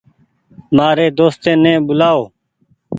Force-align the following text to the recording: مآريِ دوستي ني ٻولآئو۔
مآريِ 0.75 1.05
دوستي 1.19 1.51
ني 1.63 1.73
ٻولآئو۔ 1.85 2.23